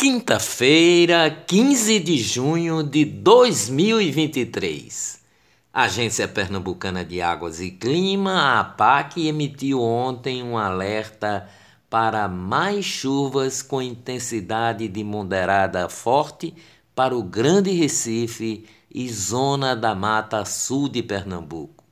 Quinta-feira, 0.00 1.30
15 1.30 2.00
de 2.00 2.16
junho 2.16 2.82
de 2.82 3.04
2023. 3.04 5.20
A 5.70 5.82
Agência 5.82 6.26
Pernambucana 6.26 7.04
de 7.04 7.20
Águas 7.20 7.60
e 7.60 7.70
Clima, 7.70 8.32
a 8.32 8.60
APAC, 8.60 9.26
emitiu 9.26 9.82
ontem 9.82 10.42
um 10.42 10.56
alerta 10.56 11.46
para 11.90 12.26
mais 12.28 12.86
chuvas 12.86 13.60
com 13.60 13.82
intensidade 13.82 14.88
de 14.88 15.04
moderada 15.04 15.84
a 15.84 15.90
forte 15.90 16.54
para 16.94 17.14
o 17.14 17.22
Grande 17.22 17.72
Recife 17.72 18.64
e 18.90 19.06
zona 19.06 19.76
da 19.76 19.94
Mata 19.94 20.46
Sul 20.46 20.88
de 20.88 21.02
Pernambuco. 21.02 21.84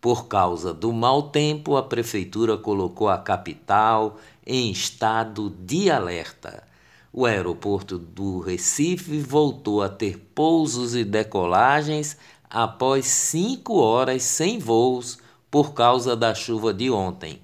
Por 0.00 0.26
causa 0.26 0.74
do 0.74 0.92
mau 0.92 1.30
tempo, 1.30 1.76
a 1.76 1.84
Prefeitura 1.84 2.58
colocou 2.58 3.08
a 3.08 3.18
capital 3.18 4.18
em 4.44 4.72
estado 4.72 5.48
de 5.48 5.88
alerta 5.88 6.71
o 7.12 7.26
aeroporto 7.26 7.98
do 7.98 8.40
Recife 8.40 9.18
voltou 9.18 9.82
a 9.82 9.88
ter 9.88 10.18
pousos 10.34 10.94
e 10.96 11.04
decolagens 11.04 12.16
após 12.48 13.04
cinco 13.06 13.74
horas 13.76 14.22
sem 14.22 14.58
voos 14.58 15.18
por 15.50 15.74
causa 15.74 16.16
da 16.16 16.34
chuva 16.34 16.72
de 16.72 16.90
ontem. 16.90 17.42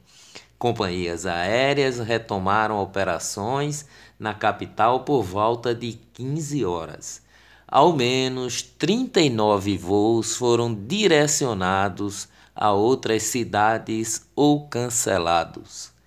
Companhias 0.59 1.27
aéreas 1.27 1.99
retomaram 1.99 2.83
operações 2.83 3.85
na 4.19 4.33
capital 4.33 5.01
por 5.01 5.23
volta 5.23 5.75
de 5.75 5.98
15 6.15 6.65
horas. 6.65 7.23
Ao 7.67 7.93
menos 7.93 8.62
39 8.62 9.77
voos 9.77 10.35
foram 10.35 10.75
direcionados 10.75 12.27
a 12.57 12.73
outras 12.73 13.25
cidades 13.25 14.27
ou 14.35 14.67
cancelados. 14.67 15.98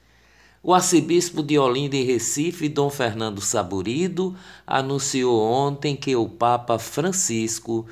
O 0.64 0.76
arcebispo 0.76 1.42
de 1.42 1.58
Olinda 1.58 1.96
e 1.96 2.04
Recife, 2.04 2.70
Dom 2.70 2.92
Fernando 2.92 3.42
Saburido, 3.42 4.36
anunciou 4.66 5.42
ontem 5.42 5.96
que 5.96 6.16
o 6.16 6.30
Papa 6.30 6.78
Francisco 6.78 7.88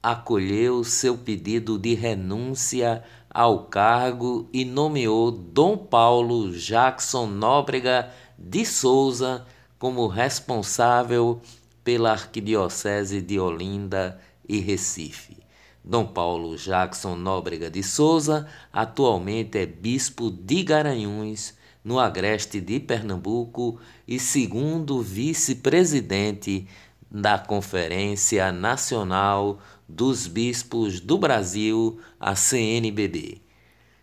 acolheu 0.00 0.84
seu 0.84 1.18
pedido 1.18 1.76
de 1.76 1.94
renúncia 1.94 3.02
ao 3.28 3.64
cargo 3.64 4.48
e 4.52 4.64
nomeou 4.64 5.32
Dom 5.32 5.76
Paulo 5.76 6.52
Jackson 6.52 7.26
Nóbrega 7.26 8.08
de 8.38 8.64
Souza 8.64 9.44
como 9.76 10.06
responsável 10.06 11.40
pela 11.82 12.12
Arquidiocese 12.12 13.20
de 13.20 13.40
Olinda 13.40 14.20
e 14.48 14.60
Recife. 14.60 15.38
Dom 15.84 16.06
Paulo 16.06 16.56
Jackson 16.56 17.16
Nóbrega 17.16 17.68
de 17.68 17.82
Souza 17.82 18.46
atualmente 18.72 19.58
é 19.58 19.66
bispo 19.66 20.30
de 20.30 20.62
Garanhuns 20.62 21.65
no 21.86 21.98
agreste 22.00 22.60
de 22.60 22.80
Pernambuco 22.80 23.78
e 24.08 24.18
segundo 24.18 25.00
vice-presidente 25.00 26.66
da 27.08 27.38
Conferência 27.38 28.50
Nacional 28.50 29.60
dos 29.88 30.26
Bispos 30.26 30.98
do 30.98 31.16
Brasil, 31.16 32.00
a 32.18 32.34
CNBB. 32.34 33.40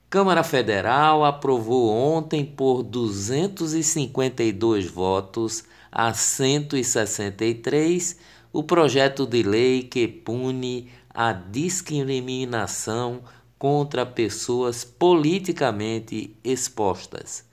Câmara 0.10 0.46
Federal 0.46 1.26
aprovou 1.26 1.90
ontem 1.90 2.46
por 2.46 2.84
252 2.84 4.86
votos 4.86 5.66
a 5.92 6.14
163 6.14 8.18
o 8.54 8.64
projeto 8.64 9.26
de 9.26 9.44
lei 9.44 9.84
que 9.84 10.08
pune 10.08 10.88
a 11.10 11.34
discriminação 11.34 13.24
contra 13.60 14.06
pessoas 14.06 14.86
politicamente 14.86 16.34
expostas. 16.46 17.52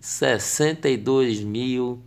62 0.00 1.38
mil 1.40 2.02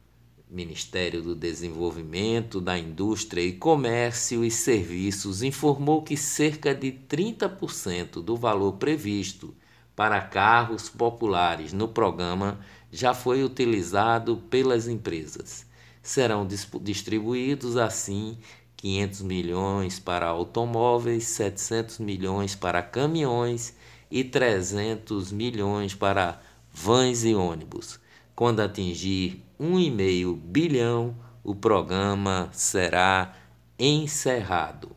Ministério 0.48 1.20
do 1.20 1.34
Desenvolvimento, 1.34 2.60
da 2.60 2.78
Indústria 2.78 3.42
e 3.42 3.52
Comércio 3.52 4.44
e 4.44 4.50
Serviços 4.50 5.42
informou 5.42 6.02
que 6.02 6.16
cerca 6.16 6.72
de 6.72 6.92
30% 6.92 8.22
do 8.22 8.36
valor 8.36 8.74
previsto 8.74 9.52
para 9.96 10.20
carros 10.20 10.88
populares 10.88 11.72
no 11.72 11.88
programa 11.88 12.60
já 12.90 13.14
foi 13.14 13.42
utilizado 13.44 14.36
pelas 14.50 14.88
empresas. 14.88 15.66
Serão 16.02 16.46
distribuídos 16.80 17.76
assim 17.76 18.38
500 18.76 19.22
milhões 19.22 19.98
para 19.98 20.26
automóveis, 20.26 21.24
700 21.24 21.98
milhões 21.98 22.54
para 22.54 22.82
caminhões 22.82 23.74
e 24.10 24.24
300 24.24 25.30
milhões 25.32 25.94
para 25.94 26.40
vans 26.72 27.24
e 27.24 27.34
ônibus. 27.34 28.00
Quando 28.34 28.60
atingir 28.60 29.44
1,5 29.60 30.34
bilhão, 30.34 31.14
o 31.44 31.54
programa 31.54 32.48
será 32.52 33.34
encerrado. 33.78 34.96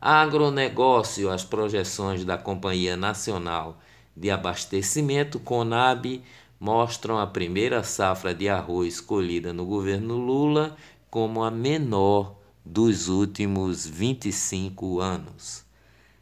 Agronegócio, 0.00 1.30
as 1.30 1.44
projeções 1.44 2.24
da 2.24 2.36
Companhia 2.36 2.96
Nacional 2.96 3.78
de 4.16 4.30
Abastecimento, 4.30 5.38
CONAB, 5.38 6.22
mostram 6.58 7.18
a 7.18 7.26
primeira 7.26 7.82
safra 7.82 8.34
de 8.34 8.48
arroz 8.48 9.00
colhida 9.00 9.52
no 9.52 9.64
governo 9.64 10.16
Lula 10.16 10.76
como 11.10 11.42
a 11.42 11.50
menor 11.50 12.36
dos 12.64 13.08
últimos 13.08 13.86
25 13.86 15.00
anos. 15.00 15.64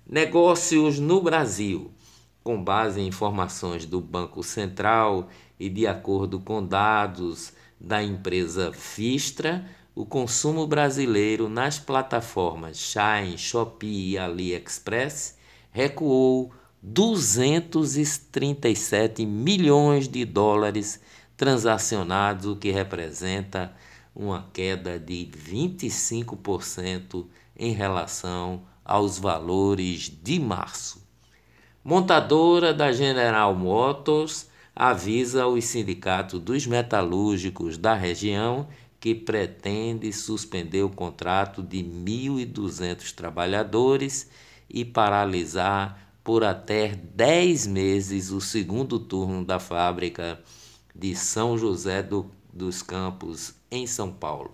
Negócios 0.08 1.00
no 1.00 1.20
Brasil. 1.20 1.90
Com 2.44 2.62
base 2.62 3.00
em 3.00 3.08
informações 3.08 3.84
do 3.84 4.00
Banco 4.00 4.42
Central 4.42 5.28
e 5.58 5.68
de 5.68 5.86
acordo 5.86 6.38
com 6.38 6.64
dados 6.64 7.52
da 7.80 8.02
empresa 8.02 8.72
Fistra, 8.72 9.68
o 9.94 10.06
consumo 10.06 10.66
brasileiro 10.66 11.48
nas 11.48 11.78
plataformas 11.78 12.78
Shine, 12.78 13.36
Shopee 13.36 14.12
e 14.12 14.18
AliExpress 14.18 15.36
recuou 15.72 16.52
237 16.82 19.26
milhões 19.26 20.08
de 20.08 20.24
dólares 20.24 20.98
transacionados, 21.36 22.46
o 22.46 22.56
que 22.56 22.70
representa 22.70 23.74
uma 24.14 24.48
queda 24.52 24.98
de 24.98 25.28
25% 25.34 27.26
em 27.58 27.72
relação 27.72 28.62
aos 28.84 29.18
valores 29.18 30.10
de 30.22 30.40
março. 30.40 31.04
Montadora 31.84 32.72
da 32.72 32.92
General 32.92 33.54
Motors 33.54 34.48
avisa 34.74 35.46
os 35.46 35.64
sindicatos 35.64 36.40
dos 36.40 36.66
metalúrgicos 36.66 37.78
da 37.78 37.94
região 37.94 38.66
que 38.98 39.14
pretende 39.14 40.12
suspender 40.12 40.82
o 40.82 40.90
contrato 40.90 41.62
de 41.62 41.78
1.200 41.78 43.12
trabalhadores 43.12 44.28
e 44.68 44.84
paralisar 44.84 46.05
por 46.26 46.42
até 46.42 46.98
10 47.14 47.68
meses 47.68 48.32
o 48.32 48.40
segundo 48.40 48.98
turno 48.98 49.44
da 49.44 49.60
fábrica 49.60 50.40
de 50.92 51.14
São 51.14 51.56
José 51.56 52.02
do, 52.02 52.26
dos 52.52 52.82
Campos, 52.82 53.54
em 53.70 53.86
São 53.86 54.10
Paulo. 54.10 54.50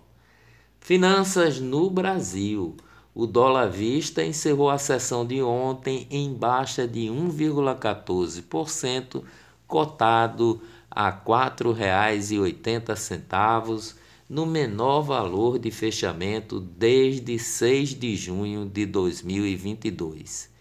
Finanças 0.78 1.58
no 1.58 1.88
Brasil. 1.88 2.76
O 3.14 3.26
dólar 3.26 3.70
vista 3.70 4.22
encerrou 4.22 4.68
a 4.68 4.76
sessão 4.76 5.26
de 5.26 5.40
ontem 5.40 6.06
em 6.10 6.34
baixa 6.34 6.86
de 6.86 7.06
1,14%, 7.06 9.22
cotado 9.66 10.60
a 10.90 11.08
R$ 11.08 11.22
4,80, 11.24 13.94
no 14.28 14.44
menor 14.44 15.00
valor 15.00 15.58
de 15.58 15.70
fechamento 15.70 16.60
desde 16.60 17.38
6 17.38 17.98
de 17.98 18.14
junho 18.14 18.66
de 18.66 18.84
2022 18.84 20.51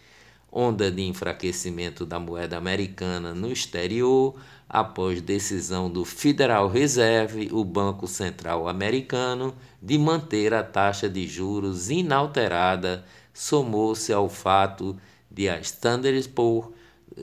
onda 0.51 0.91
de 0.91 1.03
enfraquecimento 1.03 2.05
da 2.05 2.19
moeda 2.19 2.57
americana 2.57 3.33
no 3.33 3.51
exterior 3.51 4.35
após 4.67 5.21
decisão 5.21 5.89
do 5.89 6.03
Federal 6.05 6.67
Reserve, 6.67 7.49
o 7.51 7.63
Banco 7.63 8.07
Central 8.07 8.67
Americano, 8.67 9.53
de 9.81 9.97
manter 9.97 10.53
a 10.53 10.63
taxa 10.63 11.09
de 11.09 11.27
juros 11.27 11.89
inalterada, 11.89 13.05
somou-se 13.33 14.11
ao 14.11 14.29
fato 14.29 14.95
de 15.29 15.49
a 15.49 15.59
Standard 15.59 16.27
Poor's 16.29 16.69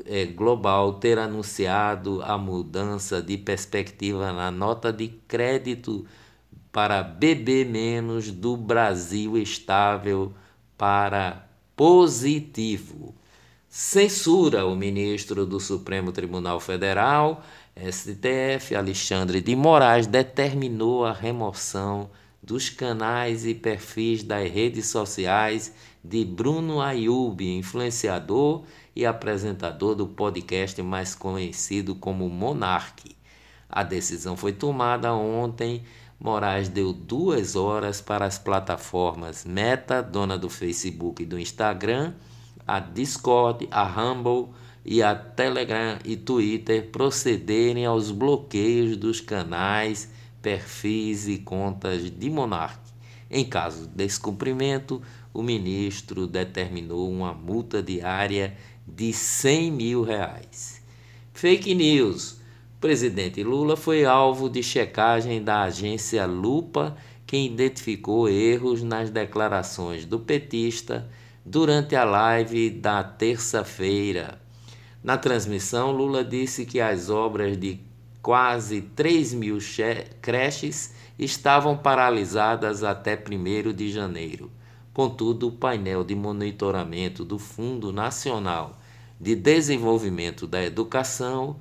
eh, 0.04 0.26
Global 0.26 0.94
ter 0.94 1.18
anunciado 1.18 2.22
a 2.22 2.36
mudança 2.36 3.22
de 3.22 3.36
perspectiva 3.38 4.32
na 4.32 4.50
nota 4.50 4.92
de 4.92 5.08
crédito 5.26 6.06
para 6.70 7.02
BB- 7.02 7.64
do 8.34 8.56
Brasil 8.56 9.36
estável 9.38 10.32
para 10.76 11.48
positivo. 11.74 13.14
Censura 13.70 14.64
o 14.64 14.74
ministro 14.74 15.44
do 15.44 15.60
Supremo 15.60 16.10
Tribunal 16.10 16.58
Federal, 16.58 17.42
STF, 17.76 18.74
Alexandre 18.74 19.42
de 19.42 19.54
Moraes, 19.54 20.06
determinou 20.06 21.04
a 21.04 21.12
remoção 21.12 22.08
dos 22.42 22.70
canais 22.70 23.44
e 23.44 23.54
perfis 23.54 24.22
das 24.22 24.50
redes 24.50 24.86
sociais 24.86 25.74
de 26.02 26.24
Bruno 26.24 26.80
Ayub, 26.80 27.42
influenciador 27.42 28.64
e 28.96 29.04
apresentador 29.04 29.94
do 29.94 30.06
podcast 30.06 30.80
mais 30.82 31.14
conhecido 31.14 31.94
como 31.94 32.26
Monarque. 32.30 33.14
A 33.68 33.82
decisão 33.82 34.34
foi 34.34 34.52
tomada 34.52 35.12
ontem 35.12 35.82
Moraes 36.18 36.68
deu 36.68 36.92
duas 36.92 37.54
horas 37.54 38.00
para 38.00 38.24
as 38.24 38.38
plataformas 38.38 39.44
Meta, 39.44 40.02
dona 40.02 40.36
do 40.38 40.48
Facebook 40.48 41.22
e 41.22 41.26
do 41.26 41.38
Instagram, 41.38 42.14
a 42.68 42.78
Discord, 42.78 43.66
a 43.70 43.82
Rumble 43.82 44.50
e 44.84 45.02
a 45.02 45.14
Telegram 45.14 45.98
e 46.04 46.16
Twitter 46.16 46.90
procederem 46.90 47.86
aos 47.86 48.10
bloqueios 48.10 48.94
dos 48.94 49.22
canais, 49.22 50.10
perfis 50.42 51.26
e 51.26 51.38
contas 51.38 52.10
de 52.10 52.28
Monark. 52.28 52.78
Em 53.30 53.44
caso 53.44 53.86
de 53.86 53.94
descumprimento, 53.94 55.00
o 55.32 55.42
ministro 55.42 56.26
determinou 56.26 57.10
uma 57.10 57.32
multa 57.32 57.82
diária 57.82 58.54
de 58.86 59.12
100 59.12 59.70
mil 59.70 60.02
reais. 60.02 60.82
Fake 61.32 61.74
news. 61.74 62.32
O 62.76 62.80
presidente 62.80 63.42
Lula 63.42 63.76
foi 63.76 64.04
alvo 64.04 64.48
de 64.48 64.62
checagem 64.62 65.42
da 65.42 65.62
agência 65.62 66.26
Lupa, 66.26 66.96
que 67.26 67.36
identificou 67.36 68.28
erros 68.28 68.82
nas 68.82 69.10
declarações 69.10 70.04
do 70.04 70.18
petista 70.18 71.08
durante 71.50 71.96
a 71.96 72.04
live 72.04 72.68
da 72.68 73.02
terça-feira. 73.02 74.38
Na 75.02 75.16
transmissão, 75.16 75.90
Lula 75.90 76.22
disse 76.22 76.66
que 76.66 76.78
as 76.78 77.08
obras 77.08 77.56
de 77.56 77.80
quase 78.20 78.82
3 78.82 79.32
mil 79.32 79.56
creches 80.20 80.92
estavam 81.18 81.74
paralisadas 81.74 82.84
até 82.84 83.16
1 83.16 83.72
de 83.72 83.90
janeiro. 83.90 84.50
Contudo, 84.92 85.48
o 85.48 85.52
painel 85.52 86.04
de 86.04 86.14
monitoramento 86.14 87.24
do 87.24 87.38
Fundo 87.38 87.90
Nacional 87.92 88.78
de 89.18 89.34
Desenvolvimento 89.34 90.46
da 90.46 90.62
Educação 90.62 91.56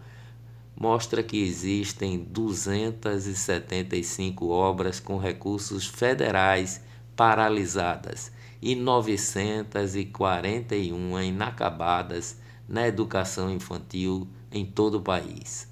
mostra 0.75 1.23
que 1.23 1.41
existem 1.41 2.19
275 2.19 4.49
obras 4.49 4.99
com 4.99 5.17
recursos 5.17 5.87
federais 5.87 6.83
paralisadas 7.15 8.35
e 8.61 8.75
941 8.75 11.19
inacabadas 11.21 12.37
na 12.67 12.87
educação 12.87 13.51
infantil 13.51 14.27
em 14.51 14.63
todo 14.65 14.99
o 14.99 15.01
país. 15.01 15.67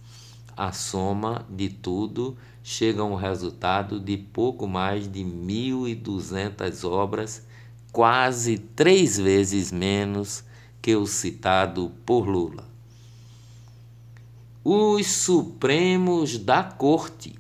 A 0.56 0.72
soma 0.72 1.46
de 1.50 1.70
tudo 1.70 2.38
chega 2.63 3.01
a 3.01 3.06
um 3.06 3.15
resultado 3.15 4.00
de 4.00 4.15
pouco 4.18 4.68
mais 4.68 5.12
de 5.12 5.22
1.200 5.22 6.88
obras, 6.89 7.46
quase 7.92 8.58
três 8.58 9.18
vezes 9.18 9.70
menos 9.72 10.44
que 10.82 10.96
o 10.96 11.06
citado 11.06 11.92
por 12.06 12.27
Lula 12.27 12.75
os 14.68 15.06
Supremos 15.06 16.39
da 16.39 16.63
Corte. 16.63 17.36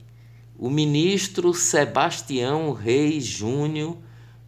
O 0.59 0.69
ministro 0.69 1.55
Sebastião 1.55 2.71
Reis 2.71 3.25
Júnior, 3.25 3.97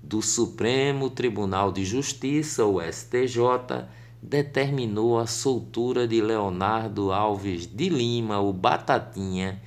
do 0.08 0.22
Supremo 0.22 1.10
Tribunal 1.10 1.70
de 1.70 1.84
Justiça, 1.84 2.66
o 2.66 2.82
STJ, 2.82 3.86
determinou 4.22 5.20
a 5.20 5.28
soltura 5.28 6.08
de 6.08 6.22
Leonardo 6.22 7.12
Alves 7.12 7.68
de 7.68 7.90
Lima, 7.90 8.40
o 8.40 8.54
Batatinha, 8.54 9.62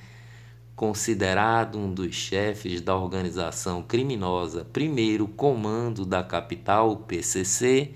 considerado 0.75 1.77
um 1.77 1.93
dos 1.93 2.15
chefes 2.15 2.81
da 2.81 2.95
organização 2.95 3.83
criminosa 3.83 4.65
Primeiro 4.65 5.27
Comando 5.27 6.07
da 6.07 6.23
Capital, 6.23 6.97
PCC, 6.97 7.93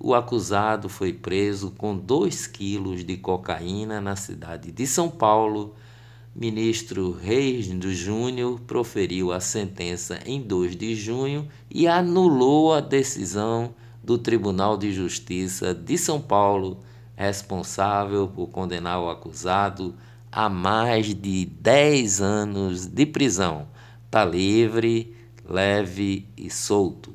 o 0.00 0.14
acusado 0.14 0.88
foi 0.88 1.12
preso 1.12 1.70
com 1.70 1.96
2 1.96 2.48
quilos 2.48 3.04
de 3.04 3.16
cocaína 3.16 4.00
na 4.00 4.16
cidade 4.16 4.72
de 4.72 4.84
São 4.84 5.08
Paulo. 5.08 5.76
Ministro 6.40 7.10
Reis 7.10 7.66
do 7.66 7.92
Júnior 7.92 8.60
proferiu 8.60 9.32
a 9.32 9.40
sentença 9.40 10.20
em 10.24 10.40
2 10.40 10.76
de 10.76 10.94
junho 10.94 11.48
e 11.68 11.88
anulou 11.88 12.72
a 12.72 12.78
decisão 12.80 13.74
do 14.04 14.16
Tribunal 14.16 14.76
de 14.76 14.92
Justiça 14.92 15.74
de 15.74 15.98
São 15.98 16.20
Paulo, 16.20 16.78
responsável 17.16 18.28
por 18.28 18.50
condenar 18.50 19.00
o 19.00 19.10
acusado 19.10 19.96
a 20.30 20.48
mais 20.48 21.12
de 21.12 21.44
10 21.44 22.20
anos 22.20 22.86
de 22.86 23.04
prisão. 23.04 23.66
Está 24.04 24.24
livre, 24.24 25.16
leve 25.44 26.28
e 26.36 26.48
solto. 26.48 27.12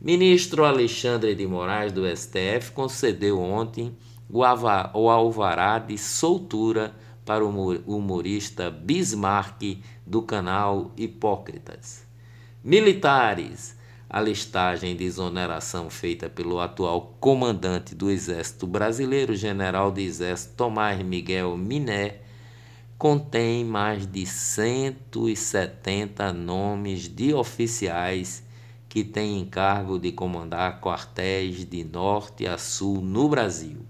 Ministro 0.00 0.64
Alexandre 0.64 1.34
de 1.34 1.46
Moraes 1.46 1.92
do 1.92 2.06
STF 2.08 2.72
concedeu 2.72 3.38
ontem 3.38 3.94
o 4.30 4.42
alvará 4.42 5.78
de 5.78 5.98
soltura 5.98 6.94
para 7.26 7.44
o 7.44 7.50
humorista 7.84 8.70
Bismarck 8.70 9.82
do 10.06 10.22
canal 10.22 10.92
Hipócritas. 10.96 12.06
Militares. 12.62 13.76
A 14.08 14.20
listagem 14.20 14.94
de 14.94 15.02
exoneração 15.02 15.90
feita 15.90 16.30
pelo 16.30 16.60
atual 16.60 17.16
comandante 17.18 17.96
do 17.96 18.08
Exército 18.08 18.64
Brasileiro, 18.64 19.34
general 19.34 19.90
de 19.90 20.02
Exército 20.02 20.54
Tomás 20.54 21.02
Miguel 21.02 21.56
Miné, 21.56 22.20
contém 22.96 23.64
mais 23.64 24.06
de 24.06 24.24
170 24.24 26.32
nomes 26.32 27.08
de 27.08 27.34
oficiais 27.34 28.44
que 28.88 29.02
têm 29.02 29.40
encargo 29.40 29.98
de 29.98 30.12
comandar 30.12 30.80
quartéis 30.80 31.64
de 31.64 31.82
norte 31.82 32.46
a 32.46 32.56
sul 32.56 33.00
no 33.00 33.28
Brasil. 33.28 33.84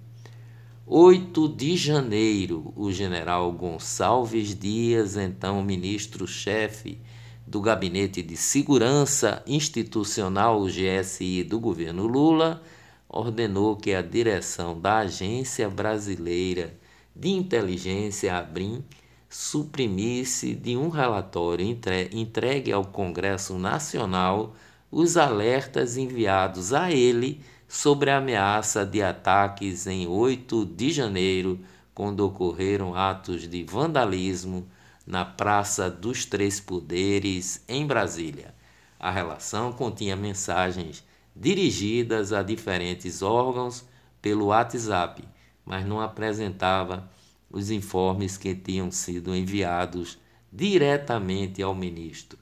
8 0.89 1.49
de 1.49 1.77
janeiro, 1.77 2.73
o 2.77 2.93
general 2.93 3.51
Gonçalves 3.51 4.55
Dias, 4.55 5.17
então 5.17 5.61
ministro-chefe 5.61 7.01
do 7.45 7.61
Gabinete 7.61 8.23
de 8.23 8.37
Segurança 8.37 9.43
Institucional, 9.49 10.63
o 10.63 10.69
GSI 10.69 11.43
do 11.43 11.59
governo 11.59 12.07
Lula, 12.07 12.63
ordenou 13.09 13.75
que 13.75 13.95
a 13.95 14.01
direção 14.01 14.81
da 14.81 14.99
Agência 14.99 15.69
Brasileira 15.69 16.79
de 17.17 17.31
Inteligência, 17.31 18.37
ABRIM, 18.37 18.85
suprimisse 19.29 20.55
de 20.55 20.77
um 20.77 20.89
relatório 20.89 21.67
entregue 22.13 22.71
ao 22.71 22.85
Congresso 22.85 23.59
Nacional 23.59 24.55
os 24.89 25.17
alertas 25.17 25.97
enviados 25.97 26.73
a 26.73 26.93
ele 26.93 27.41
sobre 27.69 28.11
a 28.11 28.19
ameaça 28.19 28.85
de 28.85 29.03
ataques 29.03 29.87
em 29.87 30.07
8 30.07 30.65
de 30.65 30.93
janeiro, 30.93 31.61
quando 31.95 32.21
ocorreram 32.21 32.95
atos 32.95 33.49
de 33.49 33.65
vandalismo 33.65 34.69
na 35.07 35.25
Praça 35.25 35.91
dos 35.91 36.25
Três 36.25 36.61
Poderes, 36.61 37.65
em 37.69 37.87
Brasília. 37.87 38.55
A 38.99 39.11
relação 39.11 39.73
continha 39.73 40.17
mensagens 40.17 41.05
dirigidas 41.35 42.33
a 42.33 42.43
diferentes 42.43 43.23
órgãos 43.23 43.85
pelo 44.23 44.47
WhatsApp, 44.47 45.23
mas 45.65 45.87
não 45.87 46.01
apresentava 46.01 47.11
os 47.51 47.71
informes 47.71 48.37
que 48.37 48.55
tinham 48.55 48.91
sido 48.91 49.35
enviados 49.35 50.19
diretamente 50.53 51.63
ao 51.63 51.75
ministro. 51.75 52.39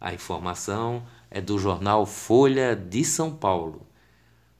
A 0.00 0.14
informação 0.14 1.04
é 1.30 1.40
do 1.40 1.58
jornal 1.58 2.06
Folha 2.06 2.74
de 2.74 3.04
São 3.04 3.34
Paulo. 3.34 3.87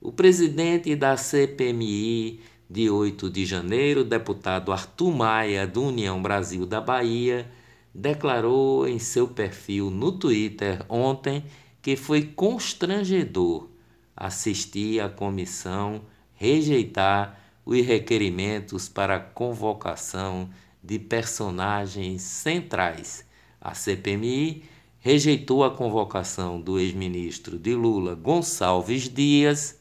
O 0.01 0.13
presidente 0.13 0.95
da 0.95 1.17
CPMI 1.17 2.39
de 2.69 2.89
8 2.89 3.29
de 3.29 3.45
janeiro, 3.45 4.01
deputado 4.05 4.71
Arthur 4.71 5.13
Maia, 5.13 5.67
do 5.67 5.83
União 5.83 6.21
Brasil 6.21 6.65
da 6.65 6.79
Bahia, 6.79 7.51
declarou 7.93 8.87
em 8.87 8.97
seu 8.97 9.27
perfil 9.27 9.89
no 9.89 10.13
Twitter 10.13 10.85
ontem 10.87 11.43
que 11.81 11.97
foi 11.97 12.23
constrangedor 12.23 13.67
assistir 14.15 15.01
à 15.01 15.09
comissão 15.09 16.01
rejeitar 16.33 17.37
os 17.65 17.85
requerimentos 17.85 18.87
para 18.87 19.19
convocação 19.19 20.49
de 20.81 20.97
personagens 20.97 22.21
centrais. 22.21 23.25
A 23.59 23.73
CPMI 23.73 24.63
rejeitou 24.99 25.61
a 25.61 25.71
convocação 25.71 26.61
do 26.61 26.79
ex-ministro 26.79 27.59
de 27.59 27.75
Lula, 27.75 28.15
Gonçalves 28.15 29.09
Dias, 29.09 29.78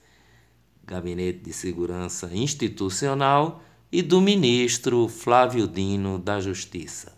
Gabinete 0.89 1.41
de 1.41 1.53
Segurança 1.53 2.31
Institucional, 2.33 3.63
e 3.91 4.03
do 4.03 4.21
ministro 4.21 5.09
Flávio 5.09 5.67
Dino 5.67 6.19
da 6.19 6.41
Justiça. 6.41 7.17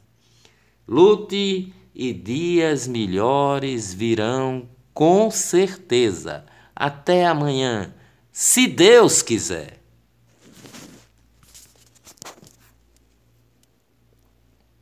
Lute 0.86 1.72
e 1.94 2.12
dias 2.12 2.86
melhores 2.86 3.92
virão 3.92 4.68
com 4.94 5.30
certeza. 5.30 6.44
Até 6.74 7.26
amanhã, 7.26 7.94
se 8.30 8.66
Deus 8.66 9.22
quiser. 9.22 9.79